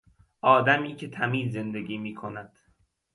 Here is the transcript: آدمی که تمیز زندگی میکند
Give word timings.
آدمی 0.41 0.95
که 0.95 1.09
تمیز 1.09 1.53
زندگی 1.53 1.97
میکند 1.97 2.51